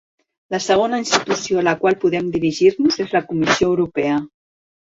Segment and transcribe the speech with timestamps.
[0.53, 4.19] La segona institució a la qual podem dirigir-nos és la Comissió Europea.